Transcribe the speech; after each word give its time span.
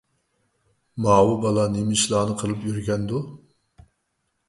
ماۋۇ 1.07 1.37
بالا 1.45 1.67
نېمە 1.77 1.99
ئىشلارنى 1.99 2.41
قىلىپ 2.43 2.67
يۈرگەندۇ؟ 2.73 3.25